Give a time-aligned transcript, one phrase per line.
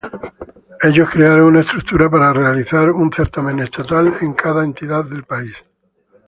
[0.81, 5.53] Ellos crearon una estructura para realizar un certamen Estatal en cada entidad del país.